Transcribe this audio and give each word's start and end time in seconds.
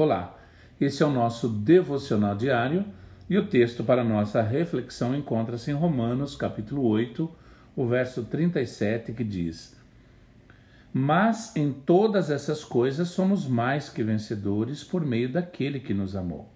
Olá, 0.00 0.38
esse 0.80 1.02
é 1.02 1.06
o 1.06 1.10
nosso 1.10 1.48
devocional 1.48 2.36
diário 2.36 2.84
e 3.28 3.36
o 3.36 3.48
texto 3.48 3.82
para 3.82 4.04
nossa 4.04 4.40
reflexão 4.40 5.12
encontra-se 5.12 5.72
em 5.72 5.74
Romanos, 5.74 6.36
capítulo 6.36 6.86
8, 6.86 7.28
o 7.74 7.84
verso 7.84 8.22
37, 8.22 9.12
que 9.12 9.24
diz: 9.24 9.76
Mas 10.94 11.56
em 11.56 11.72
todas 11.72 12.30
essas 12.30 12.62
coisas 12.62 13.08
somos 13.08 13.48
mais 13.48 13.88
que 13.88 14.04
vencedores 14.04 14.84
por 14.84 15.04
meio 15.04 15.32
daquele 15.32 15.80
que 15.80 15.92
nos 15.92 16.14
amou. 16.14 16.48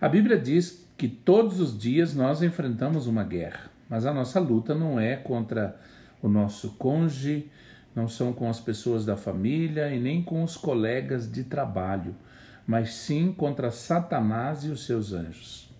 A 0.00 0.08
Bíblia 0.08 0.36
diz 0.36 0.84
que 0.98 1.06
todos 1.06 1.60
os 1.60 1.78
dias 1.78 2.12
nós 2.12 2.42
enfrentamos 2.42 3.06
uma 3.06 3.22
guerra, 3.22 3.70
mas 3.88 4.04
a 4.04 4.12
nossa 4.12 4.40
luta 4.40 4.74
não 4.74 4.98
é 4.98 5.14
contra 5.14 5.78
o 6.20 6.28
nosso 6.28 6.70
cônjuge, 6.70 7.48
não 7.94 8.08
são 8.08 8.32
com 8.32 8.48
as 8.48 8.60
pessoas 8.60 9.04
da 9.04 9.16
família 9.16 9.90
e 9.90 10.00
nem 10.00 10.22
com 10.22 10.42
os 10.42 10.56
colegas 10.56 11.30
de 11.30 11.44
trabalho, 11.44 12.14
mas 12.66 12.94
sim 12.94 13.32
contra 13.32 13.70
Satanás 13.70 14.64
e 14.64 14.68
os 14.68 14.84
seus 14.84 15.12
anjos. 15.12 15.70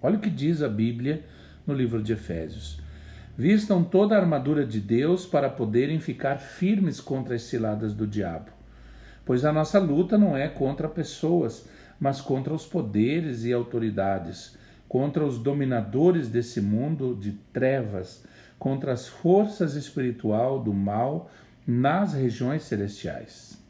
Olha 0.00 0.16
o 0.16 0.20
que 0.20 0.30
diz 0.30 0.62
a 0.62 0.68
Bíblia 0.68 1.24
no 1.66 1.74
livro 1.74 2.02
de 2.02 2.12
Efésios. 2.12 2.80
Vistam 3.36 3.84
toda 3.84 4.16
a 4.16 4.18
armadura 4.18 4.64
de 4.64 4.80
Deus 4.80 5.26
para 5.26 5.50
poderem 5.50 6.00
ficar 6.00 6.38
firmes 6.38 7.00
contra 7.00 7.34
as 7.34 7.42
ciladas 7.42 7.92
do 7.92 8.06
diabo. 8.06 8.50
Pois 9.24 9.44
a 9.44 9.52
nossa 9.52 9.78
luta 9.78 10.16
não 10.16 10.36
é 10.36 10.48
contra 10.48 10.88
pessoas, 10.88 11.68
mas 12.00 12.20
contra 12.20 12.54
os 12.54 12.64
poderes 12.64 13.44
e 13.44 13.52
autoridades, 13.52 14.56
contra 14.88 15.24
os 15.24 15.38
dominadores 15.38 16.28
desse 16.28 16.60
mundo 16.60 17.14
de 17.14 17.32
trevas, 17.52 18.24
contra 18.58 18.92
as 18.92 19.06
forças 19.06 19.74
espiritual 19.74 20.60
do 20.60 20.72
mal 20.72 21.30
nas 21.70 22.14
regiões 22.14 22.62
celestiais. 22.62 23.62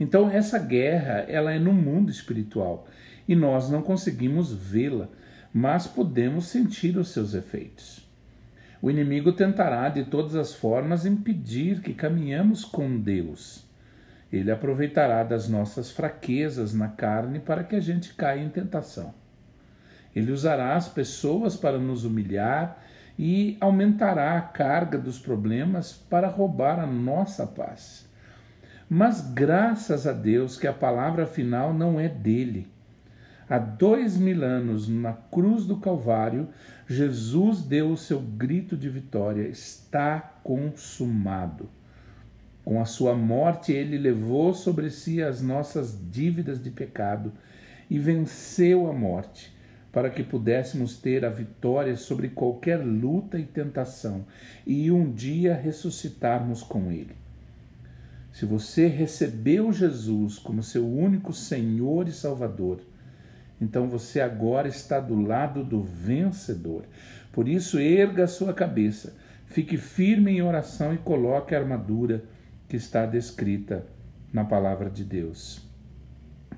Então 0.00 0.28
essa 0.28 0.58
guerra, 0.58 1.24
ela 1.28 1.52
é 1.52 1.58
no 1.60 1.72
mundo 1.72 2.10
espiritual 2.10 2.88
e 3.28 3.36
nós 3.36 3.70
não 3.70 3.80
conseguimos 3.80 4.52
vê-la, 4.52 5.08
mas 5.52 5.86
podemos 5.86 6.46
sentir 6.46 6.96
os 6.96 7.10
seus 7.10 7.32
efeitos. 7.32 8.04
O 8.82 8.90
inimigo 8.90 9.32
tentará 9.32 9.88
de 9.88 10.02
todas 10.02 10.34
as 10.34 10.52
formas 10.52 11.06
impedir 11.06 11.80
que 11.80 11.94
caminhamos 11.94 12.64
com 12.64 12.98
Deus. 12.98 13.64
Ele 14.32 14.50
aproveitará 14.50 15.22
das 15.22 15.48
nossas 15.48 15.92
fraquezas 15.92 16.74
na 16.74 16.88
carne 16.88 17.38
para 17.38 17.62
que 17.62 17.76
a 17.76 17.80
gente 17.80 18.14
caia 18.14 18.42
em 18.42 18.48
tentação. 18.48 19.14
Ele 20.12 20.32
usará 20.32 20.74
as 20.74 20.88
pessoas 20.88 21.56
para 21.56 21.78
nos 21.78 22.04
humilhar 22.04 22.82
e 23.18 23.56
aumentará 23.60 24.36
a 24.36 24.40
carga 24.40 24.98
dos 24.98 25.18
problemas 25.18 25.92
para 25.92 26.28
roubar 26.28 26.80
a 26.80 26.86
nossa 26.86 27.46
paz. 27.46 28.08
Mas 28.88 29.20
graças 29.20 30.06
a 30.06 30.12
Deus 30.12 30.58
que 30.58 30.66
a 30.66 30.72
palavra 30.72 31.26
final 31.26 31.72
não 31.72 31.98
é 31.98 32.08
dele. 32.08 32.68
Há 33.48 33.58
dois 33.58 34.16
mil 34.16 34.42
anos, 34.42 34.88
na 34.88 35.12
cruz 35.12 35.66
do 35.66 35.76
Calvário, 35.76 36.48
Jesus 36.86 37.62
deu 37.62 37.90
o 37.90 37.96
seu 37.96 38.20
grito 38.20 38.76
de 38.76 38.88
vitória: 38.88 39.46
está 39.48 40.18
consumado. 40.42 41.68
Com 42.64 42.80
a 42.80 42.86
sua 42.86 43.14
morte, 43.14 43.72
ele 43.72 43.98
levou 43.98 44.54
sobre 44.54 44.88
si 44.90 45.22
as 45.22 45.42
nossas 45.42 45.98
dívidas 46.10 46.62
de 46.62 46.70
pecado 46.70 47.32
e 47.90 47.98
venceu 47.98 48.88
a 48.88 48.92
morte 48.92 49.54
para 49.94 50.10
que 50.10 50.24
pudéssemos 50.24 50.96
ter 50.96 51.24
a 51.24 51.30
vitória 51.30 51.94
sobre 51.94 52.28
qualquer 52.28 52.84
luta 52.84 53.38
e 53.38 53.44
tentação 53.44 54.26
e 54.66 54.90
um 54.90 55.08
dia 55.08 55.54
ressuscitarmos 55.54 56.64
com 56.64 56.90
Ele. 56.90 57.14
Se 58.32 58.44
você 58.44 58.88
recebeu 58.88 59.72
Jesus 59.72 60.36
como 60.36 60.64
seu 60.64 60.84
único 60.84 61.32
Senhor 61.32 62.08
e 62.08 62.12
Salvador, 62.12 62.80
então 63.60 63.88
você 63.88 64.20
agora 64.20 64.66
está 64.66 64.98
do 64.98 65.14
lado 65.14 65.62
do 65.62 65.80
vencedor. 65.80 66.82
Por 67.30 67.48
isso, 67.48 67.78
erga 67.78 68.24
a 68.24 68.28
sua 68.28 68.52
cabeça, 68.52 69.16
fique 69.46 69.76
firme 69.76 70.32
em 70.32 70.42
oração 70.42 70.92
e 70.92 70.98
coloque 70.98 71.54
a 71.54 71.60
armadura 71.60 72.24
que 72.68 72.74
está 72.74 73.06
descrita 73.06 73.86
na 74.32 74.44
palavra 74.44 74.90
de 74.90 75.04
Deus. 75.04 75.62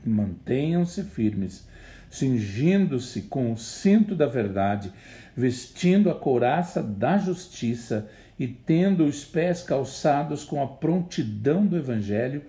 Mantenham-se 0.03 1.03
firmes 1.05 1.69
cingindo-se 2.17 3.23
com 3.23 3.53
o 3.53 3.57
cinto 3.57 4.15
da 4.15 4.27
verdade, 4.27 4.91
vestindo 5.37 6.11
a 6.11 6.15
couraça 6.15 6.83
da 6.83 7.19
justiça 7.19 8.09
e 8.39 8.47
tendo 8.47 9.05
os 9.05 9.25
pés 9.25 9.63
calçados 9.63 10.43
com 10.43 10.63
a 10.63 10.67
prontidão 10.67 11.67
do 11.67 11.77
Evangelho. 11.77 12.43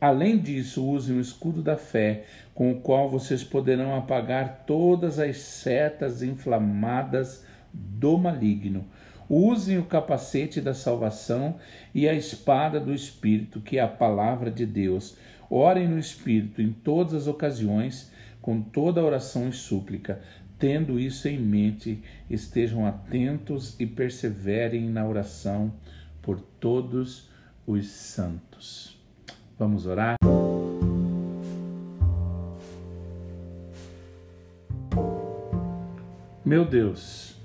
Além 0.00 0.38
disso, 0.38 0.86
usem 0.86 1.16
o 1.16 1.20
escudo 1.20 1.62
da 1.62 1.76
fé, 1.76 2.24
com 2.54 2.72
o 2.72 2.80
qual 2.80 3.10
vocês 3.10 3.44
poderão 3.44 3.94
apagar 3.94 4.64
todas 4.66 5.18
as 5.18 5.38
setas 5.38 6.22
inflamadas 6.22 7.44
do 7.72 8.16
maligno. 8.16 8.86
Usem 9.28 9.78
o 9.78 9.84
capacete 9.84 10.60
da 10.60 10.74
salvação 10.74 11.56
e 11.94 12.08
a 12.08 12.14
espada 12.14 12.78
do 12.78 12.92
Espírito, 12.92 13.60
que 13.60 13.78
é 13.78 13.82
a 13.82 13.88
palavra 13.88 14.50
de 14.50 14.66
Deus. 14.66 15.16
Orem 15.48 15.88
no 15.88 15.98
Espírito 15.98 16.60
em 16.60 16.72
todas 16.72 17.14
as 17.14 17.26
ocasiões 17.26 18.12
com 18.44 18.60
toda 18.60 19.02
oração 19.02 19.48
e 19.48 19.52
súplica. 19.54 20.20
Tendo 20.58 21.00
isso 21.00 21.26
em 21.26 21.38
mente, 21.38 22.02
estejam 22.28 22.86
atentos 22.86 23.74
e 23.80 23.86
perseverem 23.86 24.86
na 24.90 25.08
oração 25.08 25.72
por 26.20 26.38
todos 26.38 27.30
os 27.66 27.86
santos. 27.86 29.00
Vamos 29.58 29.86
orar? 29.86 30.16
Meu 36.44 36.66
Deus, 36.66 37.40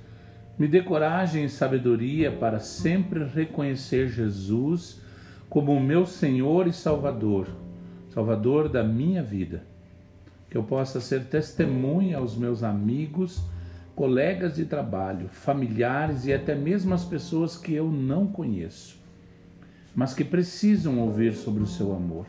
me 0.57 0.67
dê 0.67 0.81
coragem 0.81 1.45
e 1.45 1.49
sabedoria 1.49 2.29
para 2.29 2.59
sempre 2.59 3.23
reconhecer 3.23 4.09
Jesus 4.09 5.01
como 5.49 5.71
o 5.71 5.79
meu 5.79 6.05
Senhor 6.05 6.67
e 6.67 6.73
Salvador, 6.73 7.47
Salvador 8.09 8.67
da 8.67 8.83
minha 8.83 9.23
vida 9.23 9.78
que 10.49 10.57
eu 10.57 10.63
possa 10.63 10.99
ser 10.99 11.25
testemunha 11.25 12.17
aos 12.17 12.35
meus 12.35 12.63
amigos, 12.63 13.43
colegas 13.95 14.55
de 14.55 14.65
trabalho, 14.65 15.27
familiares 15.29 16.25
e 16.25 16.33
até 16.33 16.55
mesmo 16.55 16.93
as 16.93 17.03
pessoas 17.03 17.57
que 17.57 17.73
eu 17.73 17.91
não 17.91 18.25
conheço, 18.27 18.97
mas 19.95 20.13
que 20.13 20.23
precisam 20.23 20.99
ouvir 20.99 21.33
sobre 21.33 21.61
o 21.61 21.67
seu 21.67 21.93
amor. 21.93 22.25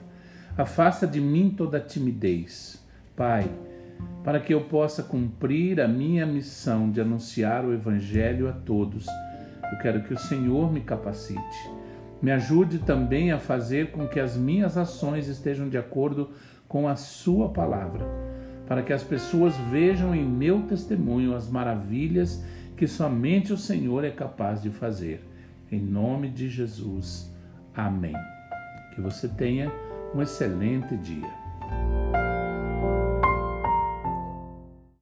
Afasta 0.58 1.06
de 1.06 1.20
mim 1.20 1.54
toda 1.56 1.80
timidez, 1.80 2.84
Pai, 3.16 3.48
para 4.22 4.40
que 4.40 4.52
eu 4.52 4.62
possa 4.62 5.02
cumprir 5.02 5.80
a 5.80 5.88
minha 5.88 6.26
missão 6.26 6.90
de 6.90 7.00
anunciar 7.00 7.64
o 7.64 7.72
Evangelho 7.72 8.48
a 8.48 8.52
todos. 8.52 9.06
Eu 9.72 9.78
quero 9.78 10.02
que 10.02 10.12
o 10.12 10.18
Senhor 10.18 10.72
me 10.72 10.80
capacite. 10.80 11.70
Me 12.20 12.30
ajude 12.32 12.80
também 12.80 13.32
a 13.32 13.38
fazer 13.38 13.92
com 13.92 14.06
que 14.06 14.20
as 14.20 14.36
minhas 14.36 14.76
ações 14.76 15.28
estejam 15.28 15.68
de 15.68 15.78
acordo 15.78 16.30
com 16.70 16.86
a 16.86 16.94
Sua 16.94 17.48
palavra, 17.48 18.06
para 18.64 18.80
que 18.80 18.92
as 18.92 19.02
pessoas 19.02 19.56
vejam 19.72 20.14
em 20.14 20.24
meu 20.24 20.62
testemunho 20.62 21.34
as 21.34 21.50
maravilhas 21.50 22.44
que 22.76 22.86
somente 22.86 23.52
o 23.52 23.56
Senhor 23.56 24.04
é 24.04 24.10
capaz 24.10 24.62
de 24.62 24.70
fazer. 24.70 25.20
Em 25.70 25.80
nome 25.80 26.30
de 26.30 26.48
Jesus. 26.48 27.28
Amém. 27.74 28.14
Que 28.94 29.00
você 29.00 29.26
tenha 29.26 29.70
um 30.14 30.22
excelente 30.22 30.96
dia. 30.96 31.39